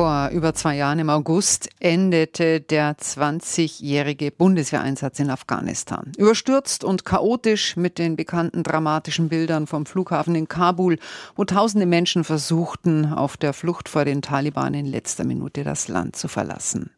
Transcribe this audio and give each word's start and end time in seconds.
Vor 0.00 0.30
über 0.32 0.54
zwei 0.54 0.76
Jahren 0.76 0.98
im 0.98 1.10
August 1.10 1.68
endete 1.78 2.62
der 2.62 2.96
20-jährige 2.96 4.30
Bundeswehreinsatz 4.30 5.18
in 5.18 5.28
Afghanistan. 5.28 6.12
Überstürzt 6.16 6.84
und 6.84 7.04
chaotisch 7.04 7.76
mit 7.76 7.98
den 7.98 8.16
bekannten 8.16 8.62
dramatischen 8.62 9.28
Bildern 9.28 9.66
vom 9.66 9.84
Flughafen 9.84 10.34
in 10.36 10.48
Kabul, 10.48 10.98
wo 11.36 11.44
tausende 11.44 11.84
Menschen 11.84 12.24
versuchten, 12.24 13.12
auf 13.12 13.36
der 13.36 13.52
Flucht 13.52 13.90
vor 13.90 14.06
den 14.06 14.22
Taliban 14.22 14.72
in 14.72 14.86
letzter 14.86 15.24
Minute 15.24 15.64
das 15.64 15.88
Land 15.88 16.16
zu 16.16 16.28
verlassen. 16.28 16.88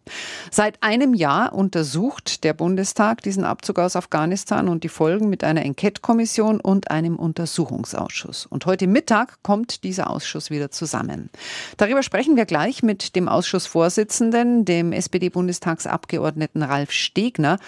Seit 0.52 0.80
einem 0.80 1.12
Jahr 1.12 1.54
untersucht 1.54 2.44
der 2.44 2.52
Bundestag 2.52 3.22
diesen 3.22 3.42
Abzug 3.42 3.80
aus 3.80 3.96
Afghanistan 3.96 4.68
und 4.68 4.84
die 4.84 4.88
Folgen 4.88 5.28
mit 5.28 5.42
einer 5.42 5.64
Enquete-Kommission 5.64 6.60
und 6.60 6.92
einem 6.92 7.16
Untersuchungsausschuss. 7.16 8.46
Und 8.46 8.64
heute 8.66 8.86
Mittag 8.86 9.42
kommt 9.42 9.82
dieser 9.82 10.08
Ausschuss 10.08 10.50
wieder 10.50 10.70
zusammen. 10.70 11.30
Darüber 11.78 12.04
sprechen 12.04 12.36
wir 12.36 12.44
gleich 12.44 12.84
mit 12.84 12.91
mit 12.92 13.16
dem 13.16 13.26
Ausschussvorsitzenden, 13.26 14.66
dem 14.66 14.92
SPD-Bundestagsabgeordneten 14.92 16.62
Ralf 16.62 16.92
Stegner. 16.92 17.58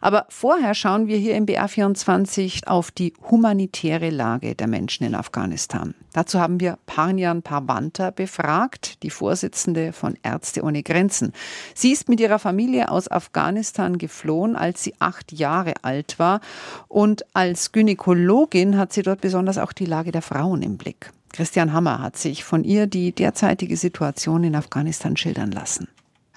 Aber 0.00 0.26
vorher 0.28 0.74
schauen 0.74 1.06
wir 1.06 1.18
hier 1.18 1.36
im 1.36 1.46
BR24 1.46 2.66
auf 2.66 2.90
die 2.90 3.12
humanitäre 3.30 4.10
Lage 4.10 4.56
der 4.56 4.66
Menschen 4.66 5.06
in 5.06 5.14
Afghanistan. 5.14 5.94
Dazu 6.14 6.40
haben 6.40 6.58
wir 6.58 6.78
Parnian 6.86 7.42
Parvanta 7.42 8.10
befragt, 8.10 9.04
die 9.04 9.10
Vorsitzende 9.10 9.92
von 9.92 10.18
Ärzte 10.24 10.62
ohne 10.62 10.82
Grenzen. 10.82 11.32
Sie 11.76 11.92
ist 11.92 12.08
mit 12.08 12.18
ihrer 12.18 12.40
Familie 12.40 12.90
aus 12.90 13.08
Afghanistan 13.08 13.98
geflohen, 13.98 14.56
als 14.56 14.82
sie 14.82 14.94
acht 14.98 15.30
Jahre 15.30 15.74
alt 15.82 16.18
war. 16.18 16.40
Und 16.88 17.24
als 17.34 17.70
Gynäkologin 17.70 18.76
hat 18.76 18.92
sie 18.92 19.02
dort 19.02 19.20
besonders 19.20 19.58
auch 19.58 19.72
die 19.72 19.86
Lage 19.86 20.10
der 20.10 20.22
Frauen 20.22 20.62
im 20.62 20.76
Blick. 20.76 21.12
Christian 21.32 21.72
Hammer 21.72 22.00
hat 22.00 22.16
sich 22.16 22.44
von 22.44 22.64
ihr 22.64 22.86
die 22.86 23.12
derzeitige 23.12 23.76
Situation 23.76 24.44
in 24.44 24.54
Afghanistan 24.54 25.16
schildern 25.16 25.50
lassen. 25.50 25.88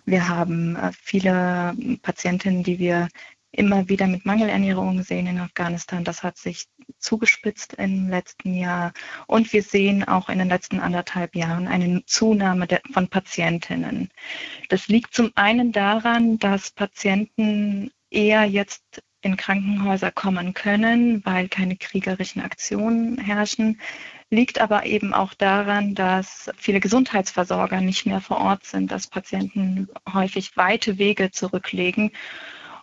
Wir 0.06 0.28
haben 0.28 0.76
äh, 0.76 0.92
viele 0.94 1.76
Patientinnen, 2.02 2.64
die 2.64 2.80
wir 2.80 3.08
immer 3.56 3.88
wieder 3.88 4.08
mit 4.08 4.26
Mangelernährung 4.26 5.02
sehen 5.04 5.28
in 5.28 5.40
Afghanistan. 5.40 6.04
Das 6.04 6.24
hat 6.24 6.38
sich 6.38 6.66
zugespitzt 7.00 7.74
im 7.74 8.10
letzten 8.10 8.54
Jahr. 8.54 8.94
Und 9.28 9.52
wir 9.54 9.64
sehen 9.64 10.04
auch 10.04 10.30
in 10.30 10.40
den 10.40 10.50
letzten 10.50 10.80
anderthalb 10.80 11.36
Jahren 11.36 11.68
eine 11.68 12.04
Zunahme 12.06 12.68
von 12.92 13.08
Patientinnen. 13.08 14.10
Das 14.70 14.88
liegt 14.88 15.14
zum 15.14 15.32
einen 15.36 15.72
daran, 15.72 16.38
dass 16.38 16.72
Patienten 16.72 17.92
eher 18.10 18.44
jetzt 18.44 19.02
in 19.22 19.38
Krankenhäuser 19.38 20.12
kommen 20.12 20.54
können, 20.54 21.26
weil 21.26 21.48
keine 21.48 21.78
kriegerischen 21.78 22.42
Aktionen 22.42 23.18
herrschen 23.18 23.80
liegt 24.36 24.60
aber 24.60 24.86
eben 24.86 25.14
auch 25.14 25.34
daran, 25.34 25.96
dass 25.96 26.52
viele 26.58 26.80
Gesundheitsversorger 26.80 27.82
nicht 27.82 28.06
mehr 28.06 28.22
vor 28.22 28.38
Ort 28.38 28.66
sind, 28.66 28.92
dass 28.92 29.08
Patienten 29.08 29.88
häufig 30.14 30.56
weite 30.58 30.98
Wege 30.98 31.32
zurücklegen. 31.32 32.12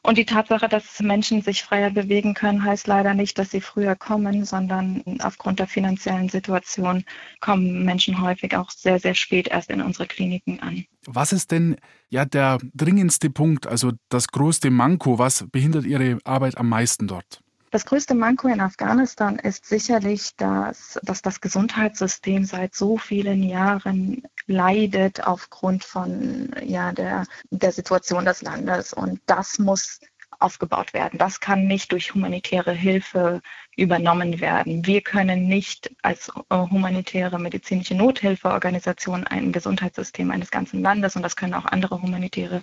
Und 0.04 0.18
die 0.18 0.24
Tatsache, 0.24 0.68
dass 0.68 0.98
Menschen 0.98 1.42
sich 1.42 1.62
freier 1.62 1.90
bewegen 1.90 2.34
können, 2.34 2.64
heißt 2.64 2.88
leider 2.88 3.14
nicht, 3.14 3.38
dass 3.38 3.52
sie 3.52 3.60
früher 3.60 3.94
kommen, 3.94 4.44
sondern 4.44 5.04
aufgrund 5.22 5.60
der 5.60 5.68
finanziellen 5.68 6.28
Situation 6.28 7.04
kommen 7.38 7.84
Menschen 7.84 8.20
häufig 8.20 8.56
auch 8.56 8.70
sehr, 8.70 8.98
sehr 8.98 9.14
spät 9.14 9.46
erst 9.46 9.70
in 9.70 9.80
unsere 9.80 10.08
Kliniken 10.08 10.58
an. 10.58 10.84
Was 11.06 11.32
ist 11.32 11.52
denn 11.52 11.76
ja 12.08 12.24
der 12.24 12.58
dringendste 12.74 13.30
Punkt, 13.30 13.68
also 13.68 13.92
das 14.08 14.26
größte 14.28 14.70
Manko? 14.70 15.20
Was 15.20 15.46
behindert 15.52 15.84
Ihre 15.84 16.18
Arbeit 16.24 16.58
am 16.58 16.68
meisten 16.68 17.06
dort? 17.06 17.40
Das 17.72 17.86
größte 17.86 18.14
Manko 18.14 18.48
in 18.48 18.60
Afghanistan 18.60 19.38
ist 19.38 19.64
sicherlich, 19.64 20.36
dass, 20.36 21.00
dass 21.02 21.22
das 21.22 21.40
Gesundheitssystem 21.40 22.44
seit 22.44 22.74
so 22.74 22.98
vielen 22.98 23.42
Jahren 23.42 24.24
leidet 24.46 25.26
aufgrund 25.26 25.82
von 25.82 26.54
ja, 26.62 26.92
der, 26.92 27.24
der 27.48 27.72
Situation 27.72 28.26
des 28.26 28.42
Landes. 28.42 28.92
Und 28.92 29.22
das 29.24 29.58
muss 29.58 30.00
aufgebaut 30.38 30.92
werden. 30.92 31.18
Das 31.18 31.40
kann 31.40 31.66
nicht 31.66 31.92
durch 31.92 32.12
humanitäre 32.12 32.72
Hilfe 32.72 33.40
übernommen 33.76 34.40
werden. 34.40 34.86
Wir 34.86 35.00
können 35.00 35.48
nicht 35.48 35.90
als 36.02 36.30
äh, 36.50 36.56
humanitäre 36.56 37.38
medizinische 37.38 37.94
Nothilfeorganisation 37.94 39.26
ein 39.26 39.50
Gesundheitssystem 39.50 40.30
eines 40.30 40.50
ganzen 40.50 40.82
Landes 40.82 41.16
und 41.16 41.22
das 41.22 41.36
können 41.36 41.54
auch 41.54 41.64
andere 41.64 42.02
humanitäre 42.02 42.60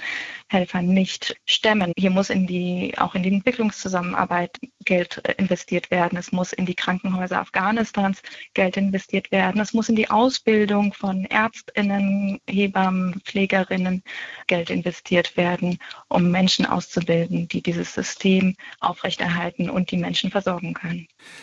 Helfer 0.47 0.81
nicht 0.83 1.35
stemmen. 1.45 1.93
Hier 1.97 2.11
muss 2.11 2.29
in 2.29 2.45
die, 2.45 2.93
auch 2.97 3.15
in 3.15 3.23
die 3.23 3.33
Entwicklungszusammenarbeit 3.33 4.59
Geld 4.85 5.21
äh, 5.25 5.33
investiert 5.37 5.89
werden. 5.89 6.17
Es 6.17 6.31
muss 6.31 6.53
in 6.53 6.65
die 6.67 6.75
Krankenhäuser 6.75 7.39
Afghanistans 7.39 8.21
Geld 8.53 8.77
investiert 8.77 9.31
werden. 9.31 9.61
Es 9.61 9.73
muss 9.73 9.89
in 9.89 9.95
die 9.95 10.09
Ausbildung 10.11 10.93
von 10.93 11.25
Ärztinnen, 11.25 12.39
Hebammen, 12.47 13.21
Pflegerinnen 13.21 14.03
Geld 14.47 14.69
investiert 14.69 15.37
werden, 15.37 15.79
um 16.07 16.29
Menschen 16.29 16.65
auszubilden, 16.67 17.47
die 17.47 17.63
dieses 17.63 17.93
System 17.93 18.55
aufrechterhalten 18.79 19.69
und 19.69 19.91
die 19.91 19.97
Menschen 19.97 20.29
versorgen 20.29 20.73
können. 20.73 20.98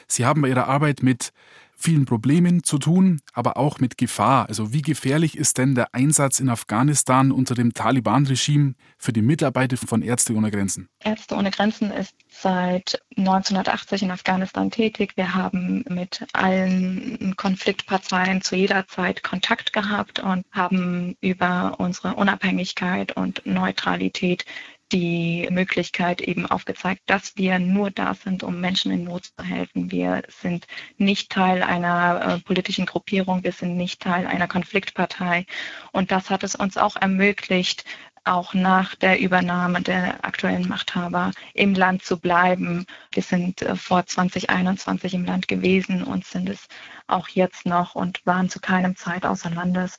Sie 0.08 0.24
haben 0.24 0.42
bei 0.42 0.48
Ihrer 0.48 0.68
Arbeit 0.68 1.02
mit 1.02 1.32
vielen 1.76 2.06
Problemen 2.06 2.64
zu 2.64 2.78
tun, 2.78 3.20
aber 3.32 3.56
auch 3.56 3.78
mit 3.78 3.98
Gefahr. 3.98 4.48
Also 4.48 4.72
wie 4.72 4.82
gefährlich 4.82 5.36
ist 5.36 5.58
denn 5.58 5.74
der 5.74 5.94
Einsatz 5.94 6.40
in 6.40 6.48
Afghanistan 6.48 7.30
unter 7.30 7.54
dem 7.54 7.74
Taliban-Regime 7.74 8.74
für 8.98 9.12
die 9.12 9.22
Mitarbeiter 9.22 9.76
von 9.76 10.02
Ärzte 10.02 10.34
ohne 10.34 10.50
Grenzen? 10.50 10.88
Ärzte 11.04 11.36
ohne 11.36 11.50
Grenzen 11.50 11.90
ist 11.90 12.14
seit 12.28 13.00
1980 13.16 14.02
in 14.02 14.10
Afghanistan 14.10 14.70
tätig. 14.70 15.12
Wir 15.16 15.34
haben 15.34 15.84
mit 15.88 16.26
allen 16.32 17.34
Konfliktparteien 17.36 18.40
zu 18.40 18.56
jeder 18.56 18.86
Zeit 18.88 19.22
Kontakt 19.22 19.72
gehabt 19.72 20.18
und 20.18 20.46
haben 20.52 21.16
über 21.20 21.74
unsere 21.78 22.14
Unabhängigkeit 22.14 23.16
und 23.16 23.42
Neutralität 23.44 24.44
die 24.92 25.48
Möglichkeit 25.50 26.20
eben 26.20 26.46
aufgezeigt, 26.46 27.02
dass 27.06 27.36
wir 27.36 27.58
nur 27.58 27.90
da 27.90 28.14
sind, 28.14 28.42
um 28.42 28.60
Menschen 28.60 28.92
in 28.92 29.04
Not 29.04 29.26
zu 29.26 29.44
helfen. 29.44 29.90
Wir 29.90 30.22
sind 30.28 30.66
nicht 30.96 31.30
Teil 31.30 31.62
einer 31.62 32.36
äh, 32.36 32.38
politischen 32.40 32.86
Gruppierung, 32.86 33.42
wir 33.42 33.52
sind 33.52 33.76
nicht 33.76 34.00
Teil 34.00 34.26
einer 34.26 34.48
Konfliktpartei. 34.48 35.46
Und 35.92 36.10
das 36.12 36.30
hat 36.30 36.44
es 36.44 36.54
uns 36.54 36.76
auch 36.76 36.96
ermöglicht, 36.96 37.84
auch 38.26 38.54
nach 38.54 38.94
der 38.96 39.20
Übernahme 39.20 39.80
der 39.82 40.24
aktuellen 40.24 40.68
Machthaber 40.68 41.30
im 41.54 41.74
Land 41.74 42.02
zu 42.02 42.18
bleiben. 42.18 42.84
Wir 43.12 43.22
sind 43.22 43.62
äh, 43.62 43.76
vor 43.76 44.06
2021 44.06 45.14
im 45.14 45.24
Land 45.24 45.48
gewesen 45.48 46.02
und 46.02 46.24
sind 46.24 46.48
es 46.48 46.66
auch 47.06 47.28
jetzt 47.28 47.66
noch 47.66 47.94
und 47.94 48.24
waren 48.26 48.48
zu 48.48 48.60
keinem 48.60 48.96
Zeit 48.96 49.24
außer 49.24 49.50
Landes. 49.50 49.98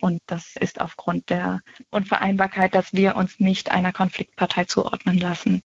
Und 0.00 0.20
das 0.26 0.56
ist 0.56 0.80
aufgrund 0.80 1.30
der 1.30 1.60
Unvereinbarkeit, 1.90 2.74
dass 2.74 2.92
wir 2.92 3.16
uns 3.16 3.40
nicht 3.40 3.70
einer 3.70 3.92
Konfliktpartei 3.92 4.64
zuordnen 4.64 5.18
lassen. 5.18 5.62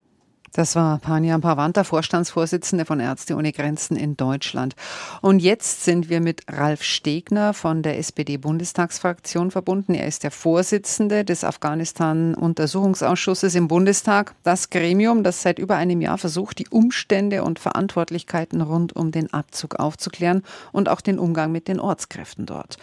Das 0.53 0.75
war 0.75 0.99
Pania 0.99 1.39
Pavanta, 1.39 1.85
Vorstandsvorsitzende 1.85 2.83
von 2.83 2.99
Ärzte 2.99 3.35
ohne 3.35 3.53
Grenzen 3.53 3.95
in 3.95 4.17
Deutschland. 4.17 4.75
Und 5.21 5.39
jetzt 5.39 5.85
sind 5.85 6.09
wir 6.09 6.19
mit 6.19 6.41
Ralf 6.49 6.83
Stegner 6.83 7.53
von 7.53 7.83
der 7.83 7.97
SPD-Bundestagsfraktion 7.97 9.51
verbunden. 9.51 9.93
Er 9.93 10.07
ist 10.07 10.23
der 10.23 10.31
Vorsitzende 10.31 11.23
des 11.23 11.45
Afghanistan-Untersuchungsausschusses 11.45 13.55
im 13.55 13.69
Bundestag. 13.69 14.35
Das 14.43 14.69
Gremium, 14.69 15.23
das 15.23 15.41
seit 15.41 15.57
über 15.57 15.77
einem 15.77 16.01
Jahr 16.01 16.17
versucht, 16.17 16.59
die 16.59 16.67
Umstände 16.67 17.43
und 17.43 17.59
Verantwortlichkeiten 17.59 18.59
rund 18.61 18.93
um 18.93 19.11
den 19.11 19.33
Abzug 19.33 19.79
aufzuklären 19.79 20.43
und 20.73 20.89
auch 20.89 20.99
den 20.99 21.17
Umgang 21.17 21.53
mit 21.53 21.69
den 21.69 21.79
Ortskräften 21.79 22.45
dort. 22.45 22.77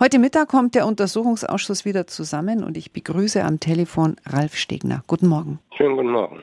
Heute 0.00 0.18
Mittag 0.18 0.48
kommt 0.48 0.74
der 0.74 0.86
Untersuchungsausschuss 0.86 1.84
wieder 1.84 2.06
zusammen 2.06 2.64
und 2.64 2.78
ich 2.78 2.92
begrüße 2.92 3.44
am 3.44 3.60
Telefon 3.60 4.16
Ralf 4.24 4.56
Stegner. 4.56 5.04
Guten 5.06 5.26
Morgen. 5.26 5.58
Schönen 5.76 5.96
guten 5.96 6.12
Morgen. 6.12 6.42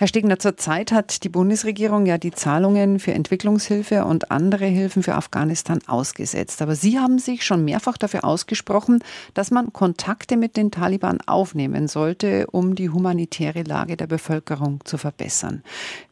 Herr 0.00 0.06
Stegner, 0.06 0.38
zurzeit 0.38 0.92
hat 0.92 1.24
die 1.24 1.28
Bundesregierung 1.28 2.06
ja 2.06 2.18
die 2.18 2.30
Zahlungen 2.30 3.00
für 3.00 3.10
Entwicklungshilfe 3.10 4.04
und 4.04 4.30
andere 4.30 4.64
Hilfen 4.64 5.02
für 5.02 5.16
Afghanistan 5.16 5.80
ausgesetzt. 5.88 6.62
Aber 6.62 6.76
Sie 6.76 7.00
haben 7.00 7.18
sich 7.18 7.44
schon 7.44 7.64
mehrfach 7.64 7.98
dafür 7.98 8.24
ausgesprochen, 8.24 9.02
dass 9.34 9.50
man 9.50 9.72
Kontakte 9.72 10.36
mit 10.36 10.56
den 10.56 10.70
Taliban 10.70 11.18
aufnehmen 11.26 11.88
sollte, 11.88 12.46
um 12.52 12.76
die 12.76 12.90
humanitäre 12.90 13.64
Lage 13.64 13.96
der 13.96 14.06
Bevölkerung 14.06 14.84
zu 14.84 14.98
verbessern. 14.98 15.64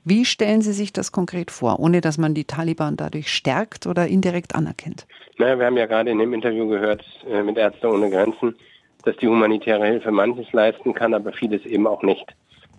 Wie 0.03 0.25
stellen 0.25 0.63
Sie 0.63 0.73
sich 0.73 0.93
das 0.93 1.13
konkret 1.13 1.53
vor, 1.53 1.79
ohne 1.79 2.01
dass 2.01 2.19
man 2.19 2.35
die 2.35 2.45
Taliban 2.45 2.97
dadurch 2.97 3.33
stärkt 3.33 3.87
oder 3.87 4.09
indirekt 4.09 4.57
anerkennt? 4.57 5.07
Naja, 5.39 5.61
wir 5.61 5.67
haben 5.67 5.77
ja 5.77 5.87
gerade 5.87 6.11
in 6.11 6.19
dem 6.19 6.35
Interview 6.35 6.67
gehört 6.67 7.05
äh, 7.31 7.41
mit 7.41 7.57
Ärzte 7.57 7.89
ohne 7.89 8.11
Grenzen, 8.11 8.57
dass 9.05 9.17
die 9.19 9.29
humanitäre 9.29 9.87
Hilfe 9.87 10.11
manches 10.11 10.53
leisten 10.53 10.93
kann, 10.93 11.15
aber 11.15 11.33
vieles 11.33 11.65
eben 11.65 11.87
auch 11.87 12.03
nicht. 12.03 12.35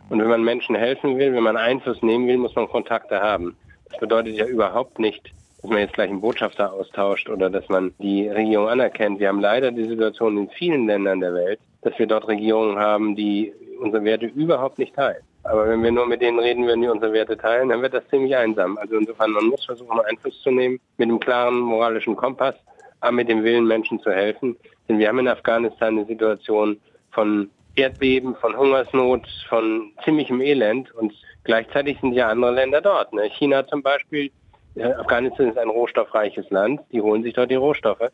Und 0.09 0.21
wenn 0.21 0.29
man 0.29 0.43
Menschen 0.43 0.75
helfen 0.75 1.17
will, 1.17 1.33
wenn 1.33 1.43
man 1.43 1.57
Einfluss 1.57 2.01
nehmen 2.01 2.27
will, 2.27 2.37
muss 2.37 2.55
man 2.55 2.67
Kontakte 2.67 3.19
haben. 3.19 3.55
Das 3.89 3.99
bedeutet 3.99 4.35
ja 4.35 4.45
überhaupt 4.45 4.99
nicht, 4.99 5.31
dass 5.61 5.69
man 5.69 5.79
jetzt 5.79 5.93
gleich 5.93 6.09
einen 6.09 6.21
Botschafter 6.21 6.71
austauscht 6.71 7.29
oder 7.29 7.49
dass 7.49 7.67
man 7.67 7.93
die 7.99 8.27
Regierung 8.27 8.69
anerkennt. 8.69 9.19
Wir 9.19 9.27
haben 9.27 9.41
leider 9.41 9.71
die 9.71 9.87
Situation 9.87 10.37
in 10.37 10.49
vielen 10.49 10.87
Ländern 10.87 11.19
der 11.19 11.33
Welt, 11.33 11.59
dass 11.81 11.97
wir 11.99 12.07
dort 12.07 12.27
Regierungen 12.27 12.77
haben, 12.77 13.15
die 13.15 13.53
unsere 13.79 14.03
Werte 14.03 14.27
überhaupt 14.27 14.79
nicht 14.79 14.95
teilen. 14.95 15.23
Aber 15.43 15.67
wenn 15.69 15.81
wir 15.81 15.91
nur 15.91 16.05
mit 16.05 16.21
denen 16.21 16.39
reden, 16.39 16.67
wenn 16.67 16.81
die 16.81 16.89
unsere 16.89 17.13
Werte 17.13 17.37
teilen, 17.37 17.69
dann 17.69 17.81
wird 17.81 17.93
das 17.93 18.07
ziemlich 18.09 18.35
einsam. 18.35 18.77
Also 18.77 18.97
insofern, 18.97 19.31
man 19.31 19.45
muss 19.45 19.65
versuchen, 19.65 19.99
Einfluss 20.01 20.41
zu 20.41 20.51
nehmen 20.51 20.79
mit 20.97 21.07
einem 21.07 21.19
klaren 21.19 21.59
moralischen 21.59 22.15
Kompass, 22.15 22.55
aber 22.99 23.13
mit 23.13 23.29
dem 23.29 23.43
Willen, 23.43 23.65
Menschen 23.65 23.99
zu 23.99 24.11
helfen. 24.11 24.57
Denn 24.87 24.99
wir 24.99 25.07
haben 25.07 25.19
in 25.19 25.27
Afghanistan 25.27 25.97
eine 25.97 26.05
Situation 26.05 26.79
von 27.11 27.49
Erdbeben, 27.77 28.35
von 28.35 28.57
Hungersnot, 28.57 29.27
von 29.47 29.91
ziemlichem 30.03 30.41
Elend 30.41 30.93
und 30.95 31.13
gleichzeitig 31.43 31.99
sind 32.01 32.13
ja 32.13 32.27
andere 32.27 32.51
Länder 32.51 32.81
dort. 32.81 33.13
Ne? 33.13 33.29
China 33.29 33.65
zum 33.67 33.83
Beispiel, 33.83 34.31
Afghanistan 34.75 35.49
ist 35.49 35.57
ein 35.57 35.69
rohstoffreiches 35.69 36.49
Land, 36.49 36.81
die 36.91 37.01
holen 37.01 37.23
sich 37.23 37.33
dort 37.33 37.51
die 37.51 37.55
Rohstoffe. 37.55 38.09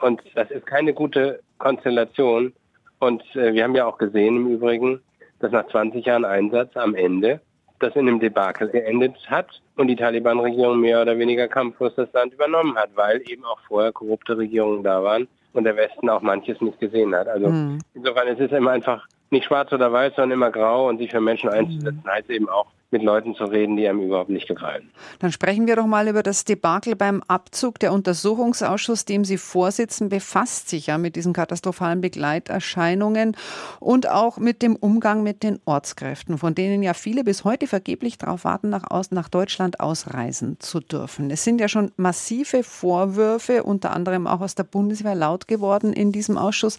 Und 0.00 0.22
das 0.34 0.50
ist 0.50 0.66
keine 0.66 0.94
gute 0.94 1.40
Konstellation. 1.58 2.52
Und 3.00 3.22
äh, 3.34 3.52
wir 3.52 3.64
haben 3.64 3.74
ja 3.74 3.86
auch 3.86 3.98
gesehen 3.98 4.36
im 4.36 4.52
Übrigen, 4.52 5.00
dass 5.40 5.52
nach 5.52 5.66
20 5.68 6.04
Jahren 6.06 6.24
Einsatz 6.24 6.76
am 6.76 6.94
Ende 6.94 7.40
das 7.80 7.94
in 7.94 8.08
einem 8.08 8.18
Debakel 8.20 8.68
geendet 8.68 9.14
hat 9.28 9.48
und 9.76 9.86
die 9.86 9.96
Taliban-Regierung 9.96 10.80
mehr 10.80 11.02
oder 11.02 11.16
weniger 11.18 11.46
kampflos 11.46 11.94
das 11.94 12.12
Land 12.12 12.34
übernommen 12.34 12.76
hat, 12.76 12.90
weil 12.94 13.22
eben 13.28 13.44
auch 13.44 13.60
vorher 13.68 13.92
korrupte 13.92 14.36
Regierungen 14.36 14.82
da 14.82 15.02
waren 15.02 15.28
und 15.58 15.64
der 15.64 15.76
Westen 15.76 16.08
auch 16.08 16.22
manches 16.22 16.60
nicht 16.60 16.80
gesehen 16.80 17.14
hat. 17.14 17.28
Also 17.28 17.48
mhm. 17.48 17.80
insofern 17.94 18.28
ist 18.28 18.40
es 18.40 18.52
immer 18.52 18.70
einfach 18.70 19.06
nicht 19.30 19.44
schwarz 19.44 19.72
oder 19.72 19.92
weiß, 19.92 20.14
sondern 20.16 20.38
immer 20.38 20.50
grau 20.50 20.88
und 20.88 20.98
sich 20.98 21.10
für 21.10 21.20
Menschen 21.20 21.50
einzusetzen 21.50 22.02
heißt 22.06 22.30
eben 22.30 22.48
auch 22.48 22.66
mit 22.90 23.02
Leuten 23.02 23.34
zu 23.34 23.44
reden, 23.44 23.76
die 23.76 23.86
einem 23.86 24.00
überhaupt 24.00 24.30
nicht 24.30 24.48
gefallen. 24.48 24.90
Dann 25.18 25.30
sprechen 25.30 25.66
wir 25.66 25.76
doch 25.76 25.86
mal 25.86 26.08
über 26.08 26.22
das 26.22 26.44
Debakel 26.44 26.96
beim 26.96 27.22
Abzug. 27.28 27.78
Der 27.80 27.92
Untersuchungsausschuss, 27.92 29.04
dem 29.04 29.24
Sie 29.24 29.36
vorsitzen, 29.36 30.08
befasst 30.08 30.70
sich 30.70 30.86
ja 30.86 30.96
mit 30.96 31.14
diesen 31.14 31.34
katastrophalen 31.34 32.00
Begleiterscheinungen 32.00 33.36
und 33.78 34.08
auch 34.08 34.38
mit 34.38 34.62
dem 34.62 34.74
Umgang 34.74 35.22
mit 35.22 35.42
den 35.42 35.60
Ortskräften, 35.66 36.38
von 36.38 36.54
denen 36.54 36.82
ja 36.82 36.94
viele 36.94 37.24
bis 37.24 37.44
heute 37.44 37.66
vergeblich 37.66 38.16
darauf 38.16 38.44
warten, 38.44 38.70
nach, 38.70 38.90
aus, 38.90 39.10
nach 39.10 39.28
Deutschland 39.28 39.80
ausreisen 39.80 40.56
zu 40.58 40.80
dürfen. 40.80 41.30
Es 41.30 41.44
sind 41.44 41.60
ja 41.60 41.68
schon 41.68 41.92
massive 41.96 42.62
Vorwürfe, 42.62 43.64
unter 43.64 43.92
anderem 43.92 44.26
auch 44.26 44.40
aus 44.40 44.54
der 44.54 44.64
Bundeswehr 44.64 45.14
laut 45.14 45.46
geworden 45.46 45.92
in 45.92 46.10
diesem 46.10 46.38
Ausschuss. 46.38 46.78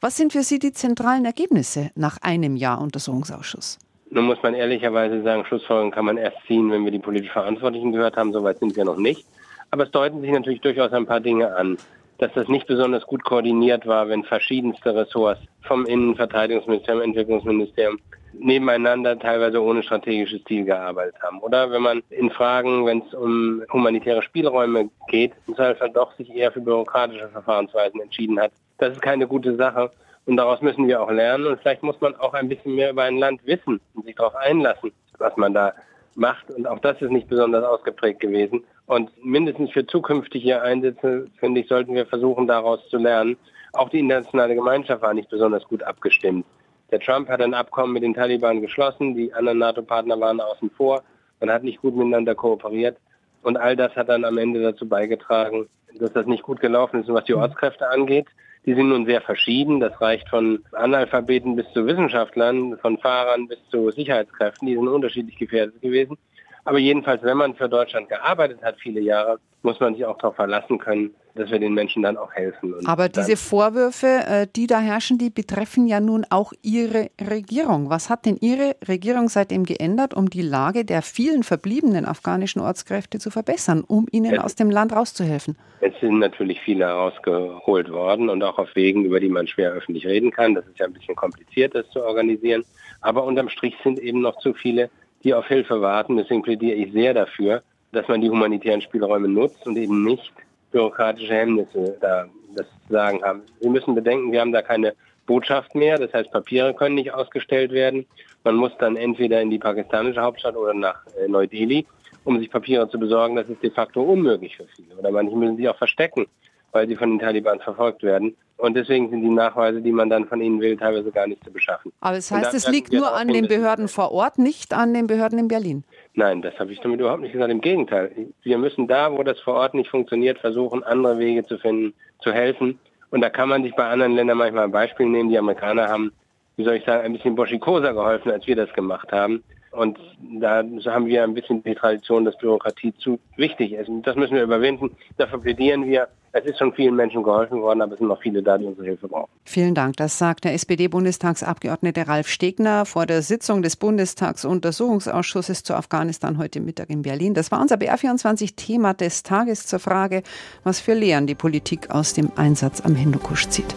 Was 0.00 0.16
sind 0.16 0.32
für 0.32 0.42
Sie 0.42 0.58
die 0.58 0.72
zentralen 0.72 1.24
Ergebnisse 1.24 1.90
nach 1.94 2.18
einem 2.20 2.54
Jahr 2.54 2.80
Untersuchungsausschuss? 2.80 3.78
Nun 4.10 4.24
muss 4.24 4.42
man 4.42 4.54
ehrlicherweise 4.54 5.22
sagen, 5.22 5.44
Schlussfolgerungen 5.44 5.92
kann 5.92 6.06
man 6.06 6.16
erst 6.16 6.38
ziehen, 6.46 6.70
wenn 6.70 6.84
wir 6.84 6.90
die 6.90 6.98
politisch 6.98 7.30
Verantwortlichen 7.30 7.92
gehört 7.92 8.16
haben. 8.16 8.32
Soweit 8.32 8.58
sind 8.58 8.76
wir 8.76 8.84
noch 8.84 8.96
nicht. 8.96 9.26
Aber 9.70 9.84
es 9.84 9.90
deuten 9.90 10.22
sich 10.22 10.30
natürlich 10.30 10.60
durchaus 10.60 10.92
ein 10.92 11.06
paar 11.06 11.20
Dinge 11.20 11.54
an. 11.54 11.76
Dass 12.16 12.32
das 12.32 12.48
nicht 12.48 12.66
besonders 12.66 13.06
gut 13.06 13.22
koordiniert 13.22 13.86
war, 13.86 14.08
wenn 14.08 14.24
verschiedenste 14.24 14.94
Ressorts 14.94 15.40
vom 15.62 15.86
Innenverteidigungsministerium, 15.86 17.02
Entwicklungsministerium 17.02 18.00
nebeneinander 18.32 19.18
teilweise 19.18 19.62
ohne 19.62 19.82
strategisches 19.82 20.42
Ziel 20.44 20.64
gearbeitet 20.64 21.14
haben. 21.22 21.40
Oder 21.40 21.70
wenn 21.70 21.82
man 21.82 22.02
in 22.10 22.30
Fragen, 22.30 22.86
wenn 22.86 23.02
es 23.02 23.14
um 23.14 23.62
humanitäre 23.72 24.22
Spielräume 24.22 24.90
geht, 25.08 25.32
im 25.46 25.54
Zweifelsfall 25.54 25.90
doch 25.90 26.12
sich 26.16 26.34
eher 26.34 26.50
für 26.50 26.60
bürokratische 26.60 27.28
Verfahrensweisen 27.28 28.00
entschieden 28.00 28.40
hat. 28.40 28.52
Das 28.78 28.92
ist 28.92 29.02
keine 29.02 29.26
gute 29.26 29.56
Sache. 29.56 29.90
Und 30.26 30.36
daraus 30.36 30.60
müssen 30.60 30.86
wir 30.88 31.00
auch 31.00 31.10
lernen. 31.10 31.46
Und 31.46 31.60
vielleicht 31.60 31.82
muss 31.82 32.00
man 32.00 32.14
auch 32.16 32.34
ein 32.34 32.48
bisschen 32.48 32.74
mehr 32.74 32.90
über 32.90 33.04
ein 33.04 33.16
Land 33.16 33.40
wissen 33.46 33.80
sich 34.08 34.16
darauf 34.16 34.34
einlassen, 34.36 34.90
was 35.18 35.36
man 35.36 35.54
da 35.54 35.72
macht. 36.14 36.50
Und 36.50 36.66
auch 36.66 36.80
das 36.80 37.00
ist 37.00 37.10
nicht 37.10 37.28
besonders 37.28 37.64
ausgeprägt 37.64 38.20
gewesen. 38.20 38.64
Und 38.86 39.10
mindestens 39.24 39.70
für 39.70 39.86
zukünftige 39.86 40.60
Einsätze, 40.62 41.26
finde 41.38 41.60
ich, 41.60 41.68
sollten 41.68 41.94
wir 41.94 42.06
versuchen, 42.06 42.46
daraus 42.46 42.80
zu 42.88 42.96
lernen. 42.96 43.36
Auch 43.74 43.90
die 43.90 44.00
internationale 44.00 44.54
Gemeinschaft 44.54 45.02
war 45.02 45.14
nicht 45.14 45.28
besonders 45.28 45.64
gut 45.64 45.82
abgestimmt. 45.82 46.46
Der 46.90 47.00
Trump 47.00 47.28
hat 47.28 47.42
ein 47.42 47.52
Abkommen 47.52 47.92
mit 47.92 48.02
den 48.02 48.14
Taliban 48.14 48.62
geschlossen, 48.62 49.14
die 49.14 49.32
anderen 49.34 49.58
NATO-Partner 49.58 50.18
waren 50.18 50.40
außen 50.40 50.70
vor. 50.70 51.02
Man 51.38 51.50
hat 51.50 51.62
nicht 51.62 51.82
gut 51.82 51.94
miteinander 51.94 52.34
kooperiert. 52.34 52.96
Und 53.42 53.56
all 53.56 53.76
das 53.76 53.94
hat 53.96 54.08
dann 54.08 54.24
am 54.24 54.38
Ende 54.38 54.62
dazu 54.62 54.88
beigetragen, 54.88 55.68
dass 55.98 56.12
das 56.12 56.26
nicht 56.26 56.42
gut 56.42 56.60
gelaufen 56.60 57.00
ist. 57.00 57.08
Und 57.08 57.14
was 57.14 57.24
die 57.24 57.34
Ortskräfte 57.34 57.88
angeht, 57.88 58.26
die 58.66 58.74
sind 58.74 58.88
nun 58.88 59.06
sehr 59.06 59.20
verschieden. 59.20 59.80
Das 59.80 59.98
reicht 60.00 60.28
von 60.28 60.64
Analphabeten 60.72 61.56
bis 61.56 61.70
zu 61.72 61.86
Wissenschaftlern, 61.86 62.78
von 62.78 62.98
Fahrern 62.98 63.48
bis 63.48 63.58
zu 63.70 63.90
Sicherheitskräften. 63.90 64.68
Die 64.68 64.74
sind 64.74 64.88
unterschiedlich 64.88 65.38
gefährdet 65.38 65.80
gewesen. 65.80 66.18
Aber 66.64 66.78
jedenfalls, 66.78 67.22
wenn 67.22 67.38
man 67.38 67.54
für 67.54 67.68
Deutschland 67.68 68.08
gearbeitet 68.08 68.62
hat, 68.62 68.76
viele 68.78 69.00
Jahre, 69.00 69.38
muss 69.62 69.80
man 69.80 69.94
sich 69.94 70.04
auch 70.04 70.18
darauf 70.18 70.36
verlassen 70.36 70.78
können, 70.78 71.14
dass 71.38 71.50
wir 71.50 71.58
den 71.58 71.74
Menschen 71.74 72.02
dann 72.02 72.16
auch 72.16 72.32
helfen. 72.32 72.74
Und 72.74 72.86
Aber 72.86 73.08
diese 73.08 73.36
Vorwürfe, 73.36 74.06
äh, 74.06 74.46
die 74.54 74.66
da 74.66 74.80
herrschen, 74.80 75.18
die 75.18 75.30
betreffen 75.30 75.86
ja 75.86 76.00
nun 76.00 76.26
auch 76.30 76.52
Ihre 76.62 77.10
Regierung. 77.20 77.90
Was 77.90 78.10
hat 78.10 78.26
denn 78.26 78.36
Ihre 78.40 78.76
Regierung 78.86 79.28
seitdem 79.28 79.64
geändert, 79.64 80.14
um 80.14 80.28
die 80.30 80.42
Lage 80.42 80.84
der 80.84 81.02
vielen 81.02 81.42
verbliebenen 81.42 82.04
afghanischen 82.04 82.60
Ortskräfte 82.60 83.18
zu 83.18 83.30
verbessern, 83.30 83.84
um 83.86 84.06
ihnen 84.10 84.34
es, 84.34 84.40
aus 84.40 84.54
dem 84.54 84.70
Land 84.70 84.92
rauszuhelfen? 84.92 85.56
Es 85.80 85.92
sind 86.00 86.18
natürlich 86.18 86.60
viele 86.60 86.86
herausgeholt 86.86 87.90
worden 87.90 88.28
und 88.28 88.42
auch 88.42 88.58
auf 88.58 88.74
Wegen, 88.74 89.04
über 89.04 89.20
die 89.20 89.28
man 89.28 89.46
schwer 89.46 89.72
öffentlich 89.72 90.06
reden 90.06 90.30
kann. 90.30 90.54
Das 90.54 90.66
ist 90.66 90.78
ja 90.78 90.86
ein 90.86 90.92
bisschen 90.92 91.16
kompliziert, 91.16 91.74
das 91.74 91.88
zu 91.90 92.02
organisieren. 92.02 92.64
Aber 93.00 93.24
unterm 93.24 93.48
Strich 93.48 93.74
sind 93.84 93.98
eben 93.98 94.20
noch 94.20 94.38
zu 94.38 94.54
viele, 94.54 94.90
die 95.24 95.34
auf 95.34 95.46
Hilfe 95.46 95.80
warten. 95.80 96.16
Deswegen 96.16 96.42
plädiere 96.42 96.76
ich 96.76 96.92
sehr 96.92 97.14
dafür, 97.14 97.62
dass 97.92 98.08
man 98.08 98.20
die 98.20 98.30
humanitären 98.30 98.80
Spielräume 98.80 99.28
nutzt 99.28 99.66
und 99.66 99.76
eben 99.76 100.04
nicht 100.04 100.32
bürokratische 100.70 101.34
Hemmnisse 101.34 101.96
da 102.00 102.26
das 102.54 102.66
Sagen 102.88 103.22
haben. 103.22 103.42
Wir 103.60 103.70
müssen 103.70 103.94
bedenken, 103.94 104.32
wir 104.32 104.40
haben 104.40 104.52
da 104.52 104.62
keine 104.62 104.94
Botschaft 105.26 105.74
mehr, 105.74 105.98
das 105.98 106.12
heißt 106.12 106.30
Papiere 106.30 106.74
können 106.74 106.94
nicht 106.94 107.12
ausgestellt 107.12 107.70
werden. 107.70 108.06
Man 108.44 108.56
muss 108.56 108.72
dann 108.78 108.96
entweder 108.96 109.40
in 109.40 109.50
die 109.50 109.58
pakistanische 109.58 110.20
Hauptstadt 110.20 110.56
oder 110.56 110.74
nach 110.74 111.00
äh, 111.22 111.28
Neu-Delhi, 111.28 111.86
um 112.24 112.38
sich 112.38 112.50
Papiere 112.50 112.88
zu 112.88 112.98
besorgen. 112.98 113.36
Das 113.36 113.48
ist 113.48 113.62
de 113.62 113.70
facto 113.70 114.02
unmöglich 114.02 114.56
für 114.56 114.66
viele. 114.74 114.96
Oder 114.96 115.10
manche 115.10 115.36
müssen 115.36 115.56
sich 115.56 115.68
auch 115.68 115.76
verstecken, 115.76 116.26
weil 116.72 116.88
sie 116.88 116.96
von 116.96 117.10
den 117.10 117.18
Taliban 117.18 117.60
verfolgt 117.60 118.02
werden. 118.02 118.34
Und 118.56 118.74
deswegen 118.74 119.08
sind 119.10 119.22
die 119.22 119.28
Nachweise, 119.28 119.80
die 119.80 119.92
man 119.92 120.10
dann 120.10 120.26
von 120.26 120.40
ihnen 120.40 120.60
will, 120.60 120.76
teilweise 120.76 121.12
gar 121.12 121.26
nicht 121.28 121.44
zu 121.44 121.52
beschaffen. 121.52 121.92
Aber 122.00 122.16
das 122.16 122.30
heißt, 122.30 122.54
es 122.54 122.66
liegt 122.68 122.92
nur 122.92 123.14
an 123.14 123.28
den 123.28 123.46
Behörden 123.46 123.86
vor 123.86 124.10
Ort, 124.10 124.38
nicht 124.38 124.74
an 124.74 124.94
den 124.94 125.06
Behörden 125.06 125.38
in 125.38 125.46
Berlin? 125.48 125.84
Nein, 126.14 126.42
das 126.42 126.58
habe 126.58 126.72
ich 126.72 126.80
damit 126.80 127.00
überhaupt 127.00 127.22
nicht 127.22 127.32
gesagt. 127.32 127.50
Im 127.50 127.60
Gegenteil. 127.60 128.10
Wir 128.42 128.58
müssen 128.58 128.88
da, 128.88 129.12
wo 129.12 129.22
das 129.22 129.38
vor 129.40 129.54
Ort 129.54 129.74
nicht 129.74 129.90
funktioniert, 129.90 130.38
versuchen, 130.38 130.82
andere 130.82 131.18
Wege 131.18 131.44
zu 131.44 131.58
finden, 131.58 131.94
zu 132.20 132.32
helfen. 132.32 132.78
Und 133.10 133.20
da 133.20 133.30
kann 133.30 133.48
man 133.48 133.62
sich 133.62 133.74
bei 133.74 133.88
anderen 133.88 134.14
Ländern 134.14 134.38
manchmal 134.38 134.64
ein 134.64 134.72
Beispiel 134.72 135.06
nehmen. 135.06 135.30
Die 135.30 135.38
Amerikaner 135.38 135.88
haben, 135.88 136.12
wie 136.56 136.64
soll 136.64 136.74
ich 136.74 136.84
sagen, 136.84 137.04
ein 137.04 137.12
bisschen 137.12 137.36
boschikoser 137.36 137.94
geholfen, 137.94 138.32
als 138.32 138.46
wir 138.46 138.56
das 138.56 138.72
gemacht 138.72 139.12
haben. 139.12 139.42
Und 139.70 139.98
da 140.40 140.62
haben 140.86 141.06
wir 141.06 141.24
ein 141.24 141.34
bisschen 141.34 141.62
die 141.62 141.74
Tradition, 141.74 142.24
dass 142.24 142.36
Bürokratie 142.38 142.94
zu 142.98 143.18
wichtig 143.36 143.72
ist. 143.72 143.88
Und 143.88 144.06
das 144.06 144.16
müssen 144.16 144.34
wir 144.34 144.42
überwinden. 144.42 144.90
Dafür 145.16 145.40
plädieren 145.40 145.86
wir. 145.86 146.08
Es 146.32 146.44
ist 146.44 146.58
schon 146.58 146.74
vielen 146.74 146.94
Menschen 146.94 147.22
geholfen 147.22 147.62
worden, 147.62 147.80
aber 147.80 147.92
es 147.92 147.98
sind 147.98 148.08
noch 148.08 148.20
viele 148.20 148.42
da, 148.42 148.58
die 148.58 148.66
unsere 148.66 148.86
Hilfe 148.86 149.08
brauchen. 149.08 149.30
Vielen 149.44 149.74
Dank. 149.74 149.96
Das 149.96 150.18
sagt 150.18 150.44
der 150.44 150.52
SPD-Bundestagsabgeordnete 150.52 152.06
Ralf 152.06 152.28
Stegner 152.28 152.84
vor 152.84 153.06
der 153.06 153.22
Sitzung 153.22 153.62
des 153.62 153.76
Bundestagsuntersuchungsausschusses 153.76 155.62
zu 155.62 155.74
Afghanistan 155.74 156.36
heute 156.36 156.60
Mittag 156.60 156.90
in 156.90 157.00
Berlin. 157.02 157.32
Das 157.32 157.50
war 157.50 157.60
unser 157.60 157.76
BR24-Thema 157.76 158.92
des 158.92 159.22
Tages 159.22 159.66
zur 159.66 159.78
Frage, 159.78 160.22
was 160.64 160.80
für 160.80 160.92
Lehren 160.94 161.26
die 161.26 161.34
Politik 161.34 161.90
aus 161.90 162.12
dem 162.12 162.30
Einsatz 162.36 162.82
am 162.82 162.94
Hindukusch 162.94 163.48
zieht. 163.48 163.74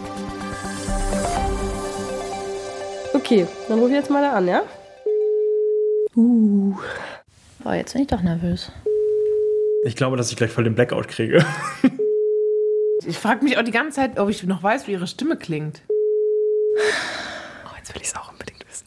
Okay, 3.14 3.46
dann 3.68 3.78
rufe 3.78 3.90
ich 3.90 3.96
jetzt 3.96 4.10
mal 4.10 4.20
da 4.20 4.32
an, 4.32 4.46
ja? 4.46 4.62
Uh. 6.14 6.74
Boah, 7.62 7.74
jetzt 7.74 7.92
bin 7.92 8.02
ich 8.02 8.08
doch 8.08 8.22
nervös. 8.22 8.70
Ich 9.84 9.96
glaube, 9.96 10.16
dass 10.16 10.30
ich 10.30 10.36
gleich 10.36 10.50
voll 10.50 10.64
den 10.64 10.74
Blackout 10.74 11.08
kriege. 11.08 11.44
ich 13.06 13.18
frage 13.18 13.44
mich 13.44 13.56
auch 13.56 13.62
die 13.62 13.70
ganze 13.70 13.96
Zeit, 13.96 14.18
ob 14.18 14.28
ich 14.28 14.42
noch 14.44 14.62
weiß, 14.62 14.86
wie 14.86 14.92
ihre 14.92 15.06
Stimme 15.06 15.36
klingt. 15.36 15.82
Oh, 17.64 17.76
jetzt 17.76 17.94
will 17.94 18.02
ich 18.02 18.08
es 18.08 18.16
auch 18.16 18.30
unbedingt 18.30 18.64
wissen. 18.68 18.86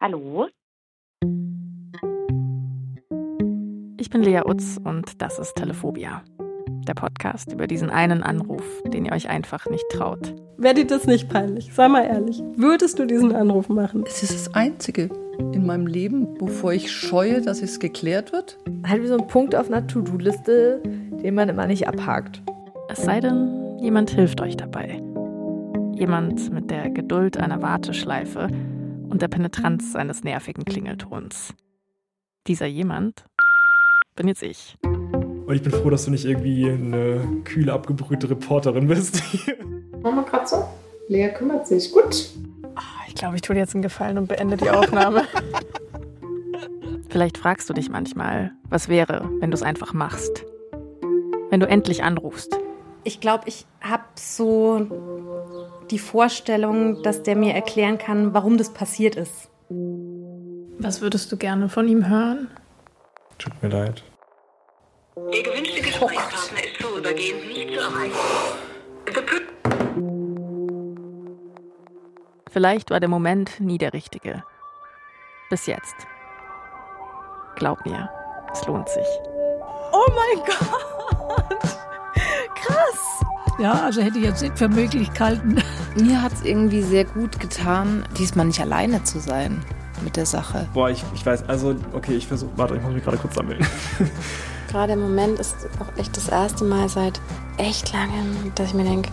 Hallo? 0.00 0.48
Ich 3.98 4.10
bin 4.10 4.22
Lea 4.22 4.42
Utz 4.44 4.78
und 4.82 5.20
das 5.22 5.38
ist 5.38 5.54
Telephobia 5.54 6.22
der 6.88 6.94
Podcast 6.94 7.52
über 7.52 7.66
diesen 7.66 7.90
einen 7.90 8.22
Anruf, 8.22 8.62
den 8.86 9.04
ihr 9.04 9.12
euch 9.12 9.28
einfach 9.28 9.66
nicht 9.66 9.84
traut. 9.92 10.34
Wäre 10.56 10.74
dir 10.74 10.86
das 10.86 11.06
nicht 11.06 11.28
peinlich? 11.28 11.72
Sei 11.72 11.88
mal 11.88 12.04
ehrlich. 12.04 12.42
Würdest 12.56 12.98
du 12.98 13.06
diesen 13.06 13.34
Anruf 13.34 13.68
machen? 13.68 14.04
Es 14.06 14.22
ist 14.22 14.34
das 14.34 14.54
Einzige 14.54 15.10
in 15.52 15.66
meinem 15.66 15.86
Leben, 15.86 16.40
wovor 16.40 16.72
ich 16.72 16.90
scheue, 16.90 17.42
dass 17.42 17.62
es 17.62 17.78
geklärt 17.78 18.32
wird. 18.32 18.58
Halt 18.86 19.02
wie 19.02 19.06
so 19.06 19.18
ein 19.18 19.26
Punkt 19.26 19.54
auf 19.54 19.66
einer 19.66 19.86
To-Do-Liste, 19.86 20.80
den 20.84 21.34
man 21.34 21.48
immer 21.48 21.66
nicht 21.66 21.88
abhakt. 21.88 22.42
Es 22.88 23.02
sei 23.02 23.20
denn, 23.20 23.78
jemand 23.80 24.10
hilft 24.10 24.40
euch 24.40 24.56
dabei. 24.56 25.02
Jemand 25.94 26.52
mit 26.52 26.70
der 26.70 26.90
Geduld 26.90 27.36
einer 27.36 27.62
Warteschleife 27.62 28.48
und 29.08 29.22
der 29.22 29.28
Penetranz 29.28 29.96
eines 29.96 30.24
nervigen 30.24 30.64
Klingeltons. 30.64 31.54
Dieser 32.46 32.66
jemand 32.66 33.24
bin 34.14 34.28
jetzt 34.28 34.42
ich. 34.42 34.76
Und 35.46 35.54
ich 35.54 35.62
bin 35.62 35.70
froh, 35.70 35.90
dass 35.90 36.04
du 36.04 36.10
nicht 36.10 36.24
irgendwie 36.24 36.68
eine 36.68 37.20
kühle, 37.44 37.72
abgebrühte 37.72 38.28
Reporterin 38.28 38.88
bist. 38.88 39.22
Machen 40.02 40.16
wir 40.16 40.24
gerade 40.24 40.46
so. 40.46 40.64
Lea 41.08 41.28
kümmert 41.28 41.68
sich. 41.68 41.92
Gut. 41.92 42.30
Oh, 42.64 42.80
ich 43.06 43.14
glaube, 43.14 43.36
ich 43.36 43.42
tue 43.42 43.54
dir 43.54 43.60
jetzt 43.60 43.74
einen 43.74 43.82
Gefallen 43.82 44.18
und 44.18 44.26
beende 44.26 44.56
die 44.56 44.70
Aufnahme. 44.70 45.22
Vielleicht 47.08 47.38
fragst 47.38 47.70
du 47.70 47.74
dich 47.74 47.88
manchmal, 47.88 48.52
was 48.68 48.88
wäre, 48.88 49.30
wenn 49.38 49.52
du 49.52 49.54
es 49.54 49.62
einfach 49.62 49.92
machst. 49.92 50.44
Wenn 51.50 51.60
du 51.60 51.68
endlich 51.68 52.02
anrufst. 52.02 52.58
Ich 53.04 53.20
glaube, 53.20 53.44
ich 53.46 53.66
habe 53.80 54.02
so 54.16 54.84
die 55.92 56.00
Vorstellung, 56.00 57.04
dass 57.04 57.22
der 57.22 57.36
mir 57.36 57.54
erklären 57.54 57.98
kann, 57.98 58.34
warum 58.34 58.58
das 58.58 58.70
passiert 58.70 59.14
ist. 59.14 59.48
Was 60.78 61.00
würdest 61.00 61.30
du 61.30 61.36
gerne 61.36 61.68
von 61.68 61.86
ihm 61.86 62.08
hören? 62.08 62.48
Tut 63.38 63.52
mir 63.62 63.68
leid. 63.68 64.02
Ihr 65.32 65.42
gewünschter 65.42 65.80
Gesprächspartner 65.80 66.62
ist 66.62 66.82
vorübergehend 66.82 67.46
nicht 67.48 67.70
zu 67.70 67.80
erreichen. 67.80 68.14
Vielleicht 72.50 72.90
war 72.90 73.00
der 73.00 73.08
Moment 73.08 73.58
nie 73.58 73.78
der 73.78 73.94
richtige. 73.94 74.44
Bis 75.48 75.64
jetzt. 75.64 75.94
Glaub 77.54 77.86
mir, 77.86 78.10
es 78.52 78.66
lohnt 78.66 78.90
sich. 78.90 79.06
Oh 79.92 80.06
mein 80.14 80.44
Gott! 80.44 81.78
Krass! 82.54 83.24
Ja, 83.58 83.72
also 83.72 84.02
hätte 84.02 84.18
ich 84.18 84.24
jetzt 84.24 84.42
nicht 84.42 84.58
für 84.58 84.68
möglich 84.68 85.10
gehalten. 85.14 85.62
Mir 85.94 86.20
hat 86.20 86.34
es 86.34 86.42
irgendwie 86.42 86.82
sehr 86.82 87.06
gut 87.06 87.40
getan, 87.40 88.06
diesmal 88.18 88.44
nicht 88.44 88.60
alleine 88.60 89.02
zu 89.04 89.18
sein 89.18 89.64
mit 90.02 90.16
der 90.16 90.26
Sache. 90.26 90.68
Boah, 90.74 90.90
ich, 90.90 91.02
ich 91.14 91.24
weiß, 91.24 91.48
also, 91.48 91.74
okay, 91.94 92.16
ich 92.16 92.26
versuche, 92.26 92.50
warte, 92.56 92.76
ich 92.76 92.82
muss 92.82 92.92
mich 92.92 93.02
gerade 93.02 93.16
kurz 93.16 93.34
sammeln. 93.34 93.66
gerade 94.66 94.94
im 94.94 95.00
Moment 95.00 95.38
ist 95.38 95.56
auch 95.80 95.98
echt 95.98 96.16
das 96.16 96.28
erste 96.28 96.64
Mal 96.64 96.88
seit 96.88 97.20
echt 97.58 97.92
langem, 97.92 98.52
dass 98.54 98.68
ich 98.68 98.74
mir 98.74 98.84
denke, 98.84 99.10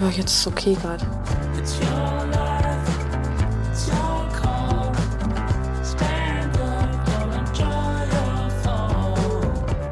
ja, 0.00 0.08
jetzt 0.08 0.32
ist 0.32 0.40
es 0.40 0.46
okay 0.46 0.76
gerade. 0.80 1.06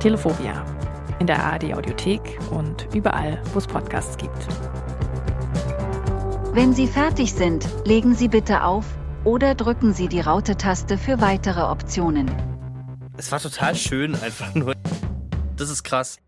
Telephobia. 0.00 0.64
In 1.18 1.26
der 1.26 1.42
ARD 1.42 1.72
Audiothek 1.72 2.38
und 2.50 2.86
überall, 2.94 3.40
wo 3.54 3.58
es 3.58 3.66
Podcasts 3.66 4.18
gibt. 4.18 4.46
Wenn 6.52 6.74
Sie 6.74 6.86
fertig 6.86 7.32
sind, 7.32 7.66
legen 7.86 8.14
Sie 8.14 8.28
bitte 8.28 8.64
auf 8.64 8.84
oder 9.24 9.54
drücken 9.54 9.94
Sie 9.94 10.08
die 10.08 10.20
Raute-Taste 10.20 10.98
für 10.98 11.22
weitere 11.22 11.62
Optionen. 11.62 12.30
Es 13.16 13.32
war 13.32 13.40
total 13.40 13.74
schön, 13.74 14.14
einfach 14.16 14.54
nur. 14.54 14.73
Das 15.64 15.70
ist 15.70 15.82
krass. 15.82 16.18